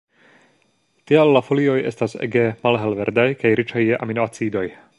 [1.11, 4.65] Tiel la folioj estas ege malhelverdaj kaj riĉaj je aminoacidoj.